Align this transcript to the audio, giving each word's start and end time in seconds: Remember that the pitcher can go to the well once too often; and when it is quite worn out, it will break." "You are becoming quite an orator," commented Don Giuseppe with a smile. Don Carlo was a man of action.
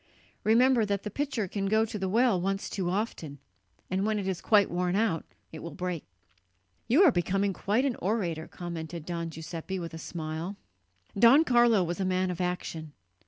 Remember 0.43 0.83
that 0.83 1.03
the 1.03 1.11
pitcher 1.11 1.47
can 1.47 1.67
go 1.67 1.85
to 1.85 1.99
the 1.99 2.09
well 2.09 2.41
once 2.41 2.71
too 2.71 2.89
often; 2.89 3.37
and 3.87 4.03
when 4.03 4.17
it 4.17 4.27
is 4.27 4.41
quite 4.41 4.71
worn 4.71 4.95
out, 4.95 5.23
it 5.51 5.59
will 5.59 5.75
break." 5.75 6.05
"You 6.87 7.03
are 7.03 7.11
becoming 7.11 7.53
quite 7.53 7.85
an 7.85 7.95
orator," 7.97 8.47
commented 8.47 9.05
Don 9.05 9.29
Giuseppe 9.29 9.77
with 9.77 9.93
a 9.93 9.99
smile. 9.99 10.55
Don 11.15 11.43
Carlo 11.43 11.83
was 11.83 11.99
a 11.99 12.05
man 12.05 12.31
of 12.31 12.41
action. 12.41 12.93